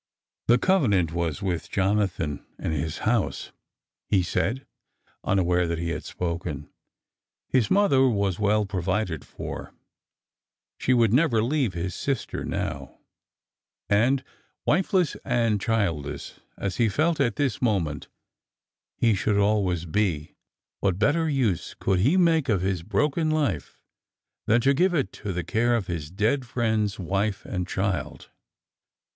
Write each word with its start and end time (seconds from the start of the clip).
"The 0.47 0.57
covenant 0.57 1.11
was 1.13 1.43
with 1.43 1.69
Jonathan 1.69 2.43
and 2.57 2.73
his 2.73 2.97
house," 3.05 3.51
he 4.09 4.23
said, 4.23 4.65
unaware 5.23 5.67
that 5.67 5.77
he 5.77 5.89
had 5.89 6.05
spoken.... 6.05 6.71
His 7.49 7.69
mother 7.69 8.07
was 8.09 8.39
well 8.39 8.65
provided 8.65 9.23
for— 9.23 9.75
she 10.79 10.91
would 10.91 11.13
never 11.13 11.43
leave 11.43 11.75
his 11.75 11.93
sister 11.93 12.43
now'; 12.43 12.97
and— 13.89 14.23
wifeless 14.65 15.15
and 15.23 15.61
childless 15.61 16.39
as 16.57 16.77
he 16.77 16.89
felt 16.89 17.19
at 17.19 17.35
this 17.35 17.61
moment 17.61 18.07
he 18.95 19.13
should 19.13 19.37
always 19.37 19.85
be— 19.85 20.33
what 20.79 20.97
better 20.97 21.29
use 21.29 21.75
could 21.79 21.99
he 21.99 22.17
make 22.17 22.49
of 22.49 22.61
his 22.61 22.81
broken 22.81 23.29
life 23.29 23.79
than 24.47 24.61
to 24.61 24.73
give 24.73 24.95
it 24.95 25.11
to 25.13 25.31
the 25.31 25.43
care 25.43 25.75
of 25.75 25.85
his 25.85 26.09
dead 26.09 26.43
friend's 26.43 26.97
wife 26.97 27.45
and 27.45 27.67
child? 27.67 28.31